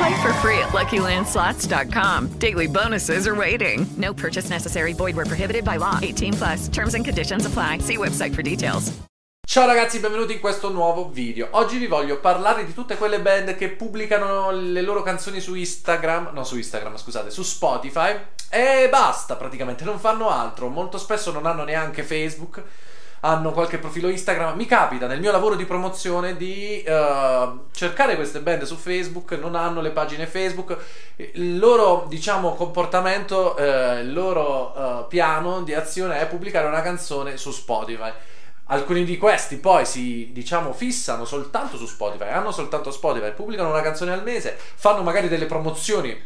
[0.00, 2.28] Play for free at LuckyLandSlots.com.
[2.38, 3.86] Daily bonuses are waiting.
[3.98, 4.94] No purchase necessary.
[4.94, 5.98] Void where prohibited by law.
[6.00, 6.68] 18 plus.
[6.68, 7.80] Terms and conditions apply.
[7.80, 8.92] See website for details.
[9.46, 11.48] Ciao ragazzi, benvenuti in questo nuovo video.
[11.50, 16.30] Oggi vi voglio parlare di tutte quelle band che pubblicano le loro canzoni su Instagram,
[16.32, 18.14] no su Instagram, scusate, su Spotify
[18.48, 20.68] e basta praticamente, non fanno altro.
[20.68, 22.62] Molto spesso non hanno neanche Facebook,
[23.20, 24.56] hanno qualche profilo Instagram.
[24.56, 29.54] Mi capita nel mio lavoro di promozione di uh, cercare queste band su Facebook, non
[29.54, 30.76] hanno le pagine Facebook.
[31.16, 37.36] Il loro, diciamo, comportamento, uh, il loro uh, piano di azione è pubblicare una canzone
[37.36, 38.10] su Spotify.
[38.66, 43.82] Alcuni di questi poi si, diciamo, fissano soltanto su Spotify, hanno soltanto Spotify, pubblicano una
[43.82, 46.16] canzone al mese, fanno magari delle promozioni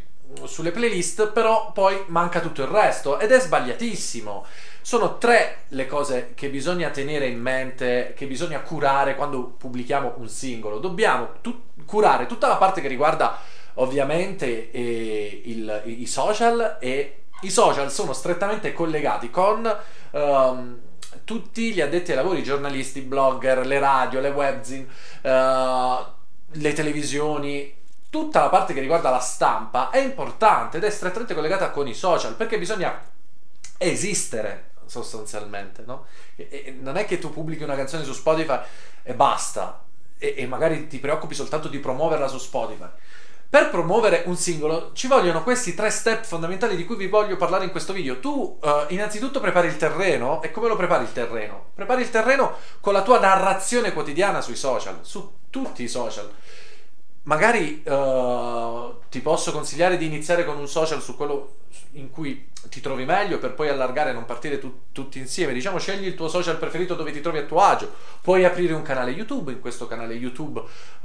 [0.44, 4.44] sulle playlist, però poi manca tutto il resto ed è sbagliatissimo.
[4.80, 10.28] Sono tre le cose che bisogna tenere in mente, che bisogna curare quando pubblichiamo un
[10.28, 10.78] singolo.
[10.78, 13.38] Dobbiamo tu- curare tutta la parte che riguarda
[13.74, 19.76] ovviamente eh, il, i social e i social sono strettamente collegati con...
[20.10, 20.80] Um,
[21.24, 24.86] tutti gli addetti ai lavori, i giornalisti, i blogger, le radio, le webzine,
[25.22, 26.04] uh,
[26.52, 27.72] le televisioni,
[28.14, 31.94] tutta la parte che riguarda la stampa è importante ed è strettamente collegata con i
[31.94, 32.96] social perché bisogna
[33.76, 36.06] esistere sostanzialmente, no?
[36.36, 38.60] E, e non è che tu pubblichi una canzone su Spotify
[39.02, 39.82] e basta
[40.16, 42.86] e, e magari ti preoccupi soltanto di promuoverla su Spotify.
[43.48, 47.64] Per promuovere un singolo ci vogliono questi tre step fondamentali di cui vi voglio parlare
[47.64, 48.20] in questo video.
[48.20, 48.30] Tu
[48.62, 51.70] uh, innanzitutto prepari il terreno e come lo prepari il terreno?
[51.74, 56.30] Prepari il terreno con la tua narrazione quotidiana sui social, su tutti i social.
[57.24, 61.56] Magari uh, ti posso consigliare di iniziare con un social su quello
[61.92, 65.52] in cui ti trovi meglio per poi allargare e non partire tu- tutti insieme.
[65.52, 67.90] Diciamo, scegli il tuo social preferito dove ti trovi a tuo agio.
[68.20, 70.62] Puoi aprire un canale YouTube, in questo canale YouTube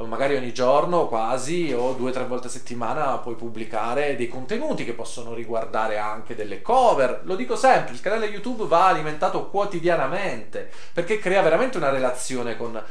[0.07, 4.86] magari ogni giorno quasi o due o tre volte a settimana puoi pubblicare dei contenuti
[4.86, 7.22] che possono riguardare anche delle cover.
[7.24, 12.81] Lo dico sempre, il canale YouTube va alimentato quotidianamente perché crea veramente una relazione con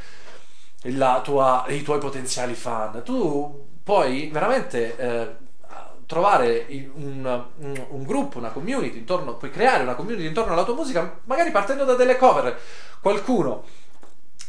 [1.23, 3.01] tua, i tuoi potenziali fan.
[3.03, 5.35] Tu puoi veramente eh,
[6.05, 10.73] trovare un, un, un, gruppo, una community intorno, puoi creare una community intorno alla tua
[10.73, 12.57] musica, magari partendo da delle cover.
[12.99, 13.63] Qualcuno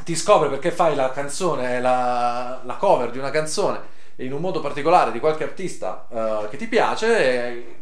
[0.03, 3.79] ti scopre perché fai la canzone, la, la cover di una canzone
[4.15, 7.17] in un modo particolare di qualche artista uh, che ti piace.
[7.17, 7.75] E,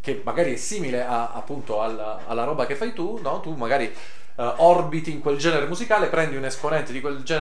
[0.00, 3.40] che magari è simile a, appunto alla, alla, roba che fai tu, no?
[3.40, 3.92] Tu magari
[4.36, 7.45] uh, orbiti in quel genere musicale, prendi un esponente di quel genere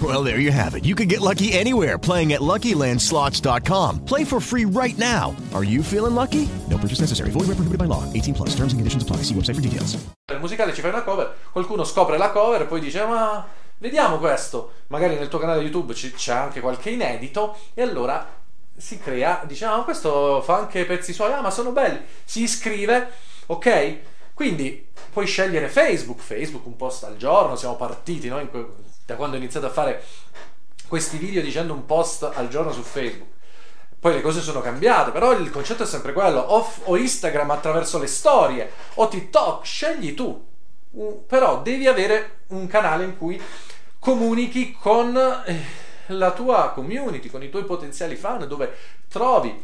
[0.00, 0.86] Well, there you have it.
[0.86, 4.06] You can get lucky anywhere playing at LuckyLandSlots.com.
[4.06, 5.36] Play for free right now.
[5.52, 6.48] Are you feeling lucky?
[6.70, 7.30] No purchase necessary.
[7.30, 8.04] Void where prohibited by law.
[8.14, 8.50] 18 plus.
[8.54, 9.24] Terms and conditions apply.
[9.24, 9.98] See website for details.
[10.30, 13.46] Nel musicale ci fai una cover, qualcuno scopre la cover e poi dice ma
[13.78, 14.72] vediamo questo.
[14.86, 18.26] Magari nel tuo canale YouTube c'è anche qualche inedito e allora
[18.76, 22.00] si crea, dice ah questo fa anche pezzi suoi, ah ma sono belli.
[22.24, 23.10] Si iscrive,
[23.46, 23.98] ok?
[24.32, 28.38] Quindi puoi scegliere Facebook, Facebook un post al giorno, siamo partiti no?
[29.10, 30.04] Da quando ho iniziato a fare
[30.86, 33.28] questi video dicendo un post al giorno su Facebook.
[33.98, 37.98] Poi le cose sono cambiate, però il concetto è sempre quello, o, o Instagram attraverso
[37.98, 40.46] le storie, o TikTok, scegli tu.
[40.92, 43.42] Un- però devi avere un canale in cui
[43.98, 45.60] comunichi con eh,
[46.06, 48.76] la tua community, con i tuoi potenziali fan, dove
[49.08, 49.60] trovi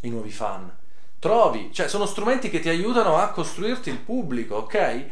[0.00, 0.74] i nuovi fan,
[1.18, 5.04] trovi, cioè sono strumenti che ti aiutano a costruirti il pubblico, ok?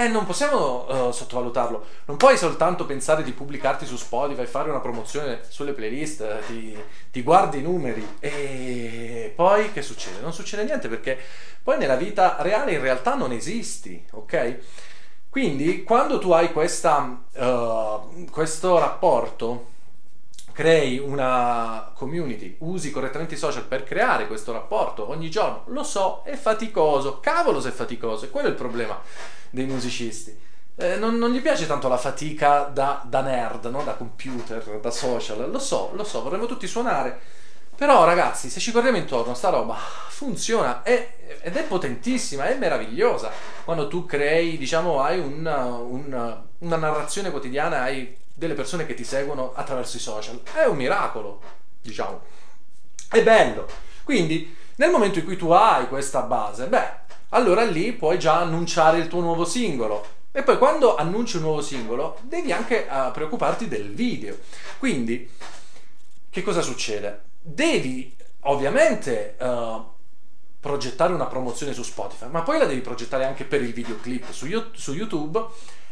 [0.00, 1.84] E non possiamo eh, sottovalutarlo.
[2.06, 6.82] Non puoi soltanto pensare di pubblicarti su Spotify, fare una promozione sulle playlist, eh, ti,
[7.12, 10.22] ti guardi i numeri e poi che succede?
[10.22, 11.18] Non succede niente perché
[11.62, 14.58] poi nella vita reale in realtà non esisti, ok?
[15.28, 17.98] Quindi quando tu hai questa, eh,
[18.30, 19.66] questo rapporto,
[20.60, 26.20] crei una community, usi correttamente i social per creare questo rapporto ogni giorno, lo so,
[26.22, 29.00] è faticoso, cavolo se è faticoso, e quello è il problema
[29.48, 30.38] dei musicisti.
[30.76, 33.82] Eh, non, non gli piace tanto la fatica da, da nerd, no?
[33.84, 37.20] da computer, da social, lo so, lo so, vorremmo tutti suonare,
[37.80, 43.30] però ragazzi, se ci guardiamo intorno, sta roba funziona è- ed è potentissima, è meravigliosa.
[43.64, 49.02] Quando tu crei, diciamo, hai una, una- una narrazione quotidiana, hai delle persone che ti
[49.02, 51.40] seguono attraverso i social, è un miracolo,
[51.80, 52.20] diciamo.
[53.08, 53.66] È bello.
[54.04, 56.98] Quindi, nel momento in cui tu hai questa base, beh,
[57.30, 60.06] allora lì puoi già annunciare il tuo nuovo singolo.
[60.32, 64.36] E poi quando annunci un nuovo singolo, devi anche eh, preoccuparti del video.
[64.78, 65.30] Quindi,
[66.28, 67.28] che cosa succede?
[67.40, 69.80] Devi ovviamente eh,
[70.60, 74.46] progettare una promozione su Spotify, ma poi la devi progettare anche per il videoclip su,
[74.46, 75.42] Yo- su YouTube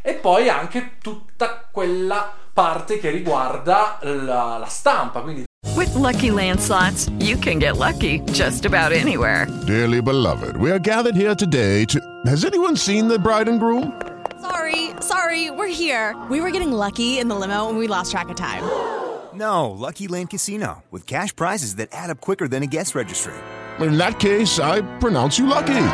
[0.02, 5.20] e poi anche tutta quella parte che riguarda la, la stampa.
[5.20, 9.46] Quindi With Lucky Land slots, you can get lucky just about anywhere.
[9.66, 12.00] Dearly beloved, we are gathered here today to.
[12.26, 13.92] Has anyone seen the bride and groom?
[14.40, 16.14] Sorry, sorry, we're here.
[16.30, 18.62] We were getting lucky in the limo and we lost track of time.
[19.38, 23.34] No, Lucky Land Casino, with cash prizes that add up quicker than a guest registry.
[23.78, 25.84] In that case, I pronounce you lucky.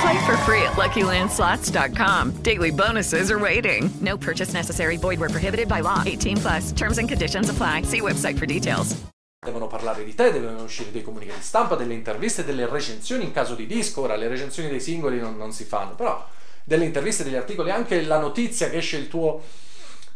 [0.00, 2.42] Play for free at LuckyLandSlots.com.
[2.42, 3.88] Daily bonuses are waiting.
[4.00, 4.96] No purchase necessary.
[4.96, 6.02] Void where prohibited by law.
[6.04, 6.72] 18 plus.
[6.72, 7.82] Terms and conditions apply.
[7.82, 8.96] See website for details.
[9.44, 13.56] devono parlare di te, devono uscire dei comunicati stampa, delle interviste, delle recensioni in caso
[13.56, 14.02] di disco.
[14.02, 16.24] Ora, le recensioni dei singoli non, non si fanno, però
[16.64, 19.42] delle interviste, degli articoli, anche la notizia che esce il tuo,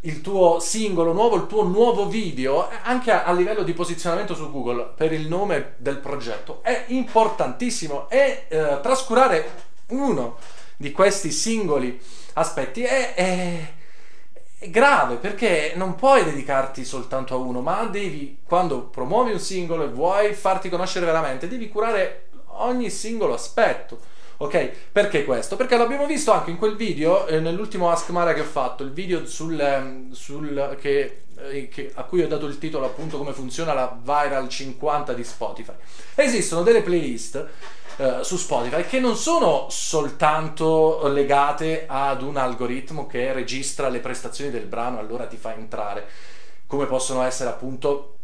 [0.00, 4.92] il tuo singolo nuovo, il tuo nuovo video, anche a, livello di posizionamento su Google
[4.96, 10.36] per il nome del progetto, è importantissimo e eh, trascurare uno
[10.76, 12.00] di questi singoli
[12.34, 13.74] aspetti è- è
[14.58, 19.84] è grave perché non puoi dedicarti soltanto a uno, ma devi, quando promuovi un singolo
[19.84, 22.28] e vuoi farti conoscere veramente, devi curare
[22.58, 24.00] ogni singolo aspetto.
[24.38, 24.70] Ok?
[24.92, 25.56] Perché questo?
[25.56, 28.92] Perché l'abbiamo visto anche in quel video, eh, nell'ultimo Ask Mara che ho fatto, il
[28.92, 33.32] video sul, ehm, sul- che, eh, che- a cui ho dato il titolo appunto come
[33.32, 35.72] funziona la Viral 50 di Spotify.
[36.14, 37.46] Esistono delle playlist
[37.98, 44.50] eh, su Spotify che non sono soltanto legate ad un algoritmo che registra le prestazioni
[44.50, 46.06] del brano allora ti fa entrare,
[46.66, 48.16] come possono essere appunto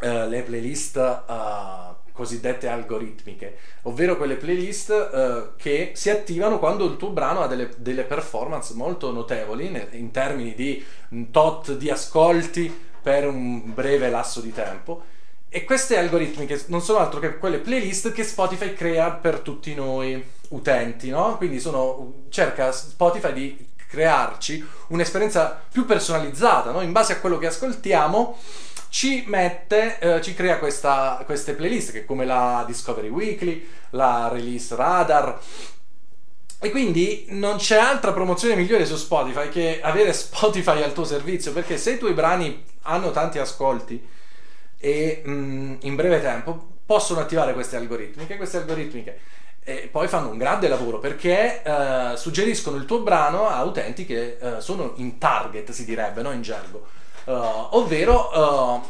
[0.00, 6.96] eh, le playlist eh, cosiddette algoritmiche, ovvero quelle playlist eh, che si attivano quando il
[6.96, 11.90] tuo brano ha delle, delle performance molto notevoli ne- in termini di un tot di
[11.90, 15.02] ascolti per un breve lasso di tempo.
[15.48, 20.24] E queste algoritmiche non sono altro che quelle playlist che Spotify crea per tutti noi
[20.50, 21.36] utenti, no?
[21.36, 26.80] Quindi sono, cerca Spotify di crearci un'esperienza più personalizzata, no?
[26.80, 28.38] In base a quello che ascoltiamo
[28.92, 34.76] ci mette, eh, ci crea questa- queste playlist che come la Discovery Weekly, la Release
[34.76, 35.40] Radar,
[36.60, 41.54] e quindi non c'è altra promozione migliore su Spotify che avere Spotify al tuo servizio,
[41.54, 44.06] perché se i tuoi brani hanno tanti ascolti
[44.78, 49.20] e mm, in breve tempo possono attivare queste algoritmiche, queste algoritmiche
[49.64, 54.38] e poi fanno un grande lavoro perché eh, suggeriscono il tuo brano a utenti che
[54.40, 56.32] eh, sono in target, si direbbe, no?
[56.32, 56.86] in gergo,
[57.24, 58.80] Eh, ovvero eh,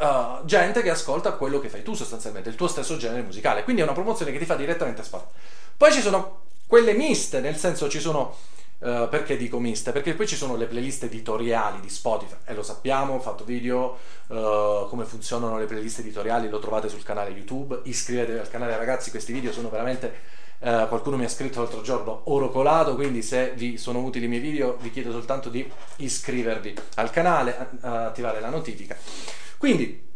[0.00, 3.64] eh, gente che ascolta quello che fai tu sostanzialmente, il tuo stesso genere musicale.
[3.64, 5.32] Quindi è una promozione che ti fa direttamente a Spotify.
[5.76, 8.36] Poi ci sono quelle miste, nel senso ci sono
[8.80, 9.90] Uh, perché dico miste?
[9.90, 13.98] Perché poi ci sono le playlist editoriali di Spotify e lo sappiamo, ho fatto video
[14.28, 19.10] uh, come funzionano le playlist editoriali, lo trovate sul canale YouTube, iscrivetevi al canale ragazzi,
[19.10, 20.36] questi video sono veramente...
[20.60, 24.28] Uh, qualcuno mi ha scritto l'altro giorno oro colato, quindi se vi sono utili i
[24.28, 25.64] miei video vi chiedo soltanto di
[25.98, 28.96] iscrivervi al canale, attivare la notifica.
[29.56, 30.07] Quindi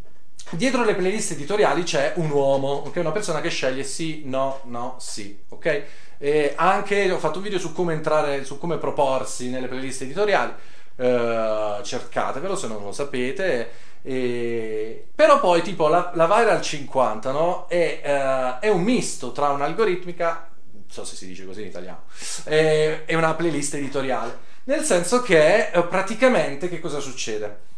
[0.51, 2.97] Dietro le playlist editoriali c'è un uomo, ok?
[2.97, 5.83] Una persona che sceglie sì, no, no, sì, ok?
[6.17, 10.53] E anche ho fatto un video su come entrare, su come proporsi nelle playlist editoriali.
[10.95, 13.69] Uh, cercatevelo se non lo sapete.
[14.03, 15.07] E...
[15.15, 17.67] Però poi tipo la, la Viral 50 no?
[17.67, 22.03] è, uh, è, un misto tra un'algoritmica, non so se si dice così in italiano,
[22.43, 24.51] e, e una playlist editoriale.
[24.65, 27.71] Nel senso che uh, praticamente che cosa succede?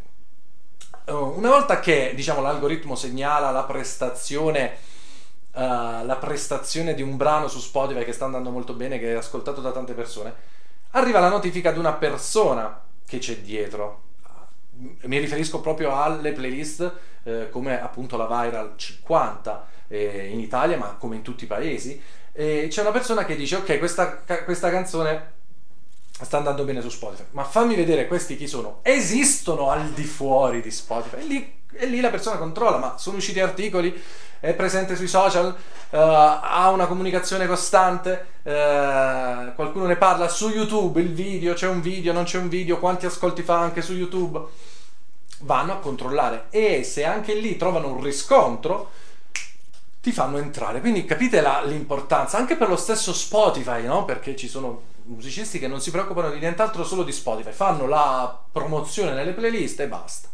[1.06, 4.78] Uh, una volta che diciamo, l'algoritmo segnala la prestazione,
[5.54, 5.60] uh,
[6.04, 9.62] la prestazione di un brano su Spotify che sta andando molto bene, che è ascoltato
[9.62, 10.34] da tante persone,
[10.92, 14.02] arriva la notifica di una persona che c'è dietro.
[15.04, 16.92] Mi riferisco proprio alle playlist
[17.24, 22.02] eh, come appunto la Viral 50 eh, in Italia, ma come in tutti i paesi.
[22.32, 25.34] E c'è una persona che dice: Ok, questa, questa canzone
[26.22, 27.24] sta andando bene su Spotify.
[27.32, 28.80] Ma fammi vedere questi chi sono.
[28.84, 31.20] Esistono al di fuori di Spotify.
[31.20, 34.02] E lì, e lì la persona controlla, ma sono usciti articoli,
[34.40, 35.56] è presente sui social, uh,
[35.98, 42.14] ha una comunicazione costante, uh, qualcuno ne parla su YouTube, il video, c'è un video,
[42.14, 44.42] non c'è un video, quanti ascolti fa anche su YouTube.
[45.40, 48.92] Vanno a controllare e se anche lì trovano un riscontro,
[50.00, 50.80] ti fanno entrare.
[50.80, 54.06] Quindi capite la, l'importanza anche per lo stesso Spotify, no?
[54.06, 58.44] Perché ci sono musicisti che non si preoccupano di nient'altro solo di Spotify, fanno la
[58.52, 60.30] promozione nelle playlist e basta.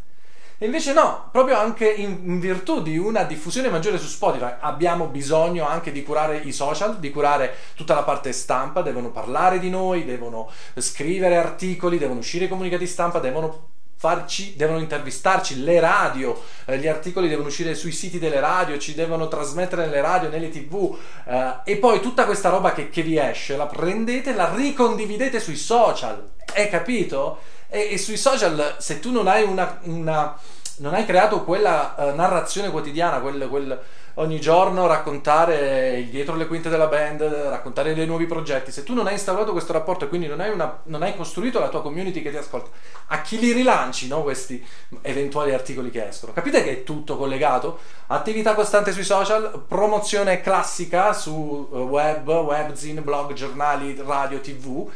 [0.58, 5.68] E invece no, proprio anche in, virtù di una diffusione maggiore su Spotify abbiamo bisogno
[5.68, 10.06] anche di curare i social, di curare tutta la parte stampa, devono parlare di noi,
[10.06, 13.70] devono scrivere articoli, devono uscire comunicati stampa, devono
[14.02, 18.96] farci, devono intervistarci, le radio, eh, gli articoli devono uscire sui siti delle radio, ci
[18.96, 23.20] devono trasmettere nelle radio, nelle tv eh, e poi tutta questa roba che, che, vi
[23.20, 27.42] esce la prendete, la ricondividete sui social, hai capito?
[27.70, 30.36] E, e sui social se tu non hai una, una
[30.78, 33.80] non hai creato quella uh, narrazione quotidiana, quel, quel
[34.16, 38.94] ogni giorno raccontare il dietro le quinte della band, raccontare dei nuovi progetti, se tu
[38.94, 41.82] non hai instaurato questo rapporto e quindi non hai, una, non hai, costruito la tua
[41.82, 42.70] community che ti ascolta,
[43.08, 44.66] a chi li rilanci no, questi
[45.02, 46.34] eventuali articoli che escono?
[46.34, 47.80] Capite che è tutto collegato?
[48.08, 54.90] Attività costante sui social, promozione classica su eh, web, webzine, blog, giornali, radio, tv.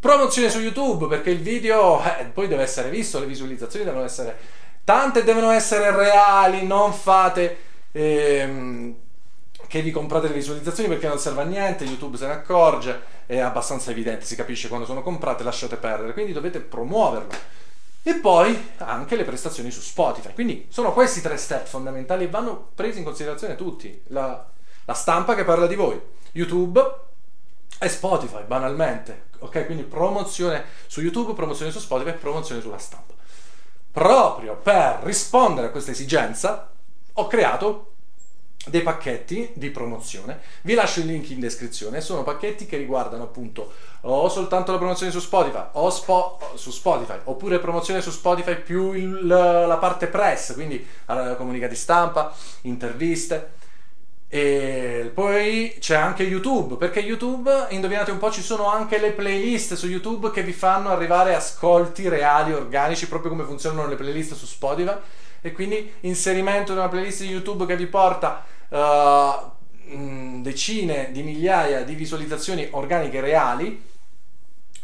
[0.00, 4.36] Promozione su YouTube perché il video eh, poi deve essere visto, le visualizzazioni devono essere
[4.88, 7.58] tante, devono essere reali, non fate
[7.92, 8.94] ehm,
[9.66, 13.38] che vi comprate le visualizzazioni perché non serve a niente, YouTube se ne accorge, è
[13.38, 17.28] abbastanza evidente, si capisce quando sono comprate, lasciate perdere, quindi dovete promuoverlo.
[18.02, 20.32] E poi anche le prestazioni su Spotify.
[20.32, 24.04] Quindi sono questi tre step fondamentali e vanno presi in considerazione tutti.
[24.06, 24.42] La,
[24.86, 26.00] la stampa che parla di voi,
[26.32, 26.82] YouTube
[27.78, 29.26] e Spotify, banalmente.
[29.40, 33.17] Ok, quindi promozione su YouTube, promozione su Spotify, promozione sulla stampa.
[33.90, 36.70] Proprio per rispondere a questa esigenza,
[37.14, 37.92] ho creato
[38.66, 40.40] dei pacchetti di promozione.
[40.62, 42.00] Vi lascio il link in descrizione.
[42.00, 47.18] Sono pacchetti che riguardano appunto o soltanto la promozione su Spotify o spo- su Spotify,
[47.24, 53.56] oppure promozione su Spotify più il, la parte press, quindi uh, comunicati stampa, interviste.
[54.30, 59.74] E poi c'è anche YouTube, perché YouTube, indovinate un po', ci sono anche le playlist
[59.74, 64.44] su YouTube che vi fanno arrivare ascolti reali, organici, proprio come funzionano le playlist su
[64.44, 64.96] Spotify
[65.40, 71.82] e quindi inserimento in una playlist di YouTube che vi porta uh, decine di migliaia
[71.82, 73.82] di visualizzazioni organiche reali.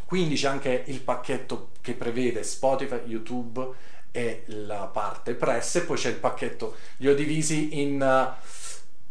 [0.07, 3.69] Quindi c'è anche il pacchetto che prevede Spotify, YouTube
[4.11, 8.33] e la parte press, e poi c'è il pacchetto, li ho divisi in uh,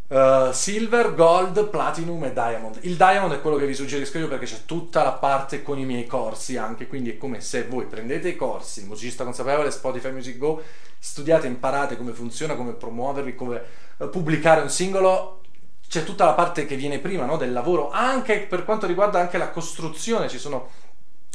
[0.07, 2.79] uh, Silver, Gold, Platinum e Diamond.
[2.81, 5.85] Il Diamond è quello che vi suggerisco io perché c'è tutta la parte con i
[5.85, 10.37] miei corsi anche, quindi è come se voi prendete i corsi, musicista consapevole, Spotify Music
[10.37, 10.61] Go,
[10.99, 13.61] studiate, imparate come funziona, come promuoverli, come
[13.97, 15.39] uh, pubblicare un singolo.
[15.85, 19.37] C'è tutta la parte che viene prima no, del lavoro, anche per quanto riguarda anche
[19.37, 20.69] la costruzione, ci sono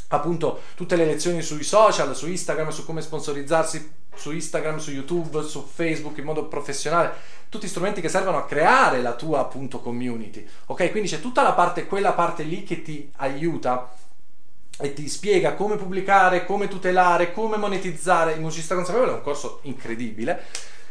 [0.08, 5.42] appunto tutte le lezioni sui social, su Instagram, su come sponsorizzarsi su Instagram, su YouTube,
[5.42, 7.12] su Facebook in modo professionale,
[7.48, 10.46] tutti strumenti che servono a creare la tua appunto community.
[10.66, 13.90] Ok, quindi c'è tutta la parte, quella parte lì che ti aiuta
[14.80, 18.32] e ti spiega come pubblicare, come tutelare, come monetizzare.
[18.32, 20.44] Il musicista consapevole è un corso incredibile.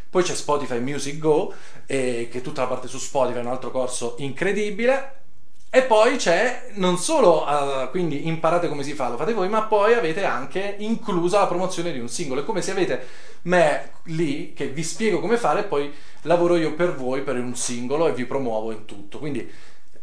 [0.10, 1.54] Poi c'è Spotify Music Go,
[1.86, 5.16] eh, che è tutta la parte su Spotify, è un altro corso incredibile.
[5.78, 9.62] E poi c'è non solo, uh, quindi imparate come si fa, lo fate voi, ma
[9.62, 12.42] poi avete anche inclusa la promozione di un singolo.
[12.42, 13.08] È come se avete
[13.44, 15.94] me lì che vi spiego come fare poi
[16.24, 19.20] lavoro io per voi per un singolo e vi promuovo in tutto.
[19.20, 19.48] Quindi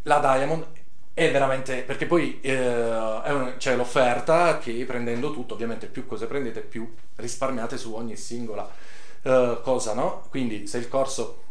[0.02, 0.64] la Diamond
[1.12, 6.60] è veramente perché poi eh, un, c'è l'offerta che prendendo tutto, ovviamente più cose prendete,
[6.60, 8.70] più risparmiate su ogni singola
[9.22, 10.22] uh, cosa, no?
[10.30, 11.42] Quindi se il corso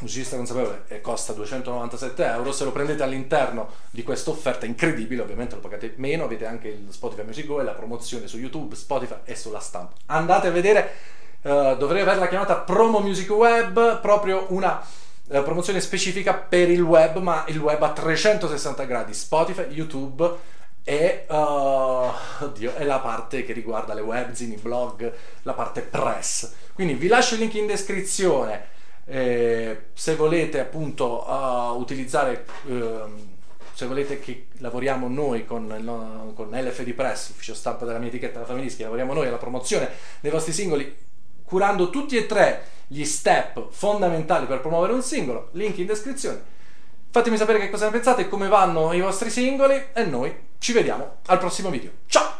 [0.00, 5.54] musicista consapevole e costa 297 euro, se lo prendete all'interno di questa offerta incredibile, ovviamente
[5.54, 9.16] lo pagate meno, avete anche il Spotify Music Go e la promozione su YouTube, Spotify
[9.24, 9.94] e sulla stampa.
[10.06, 10.92] Andate a vedere,
[11.42, 17.18] uh, dovrei averla chiamata Promo Music Web, proprio una uh, promozione specifica per il web,
[17.18, 23.52] ma il web a 360 gradi, Spotify, YouTube e uh, oddio, è la parte che
[23.52, 25.12] riguarda le webzine, i blog,
[25.42, 26.50] la parte press.
[26.72, 28.67] Quindi vi lascio il link in descrizione
[29.10, 33.10] eh, se volete appunto uh, utilizzare, uh,
[33.72, 38.40] se volete che lavoriamo noi con, no, con LFD Press, ufficio stampa della mia etichetta,
[38.40, 39.88] la Familis, che lavoriamo noi alla promozione
[40.20, 40.94] dei vostri singoli,
[41.42, 46.56] curando tutti e tre gli step fondamentali per promuovere un singolo, link in descrizione.
[47.10, 51.16] Fatemi sapere che cosa ne pensate, come vanno i vostri singoli e noi ci vediamo
[51.26, 51.90] al prossimo video.
[52.06, 52.37] Ciao!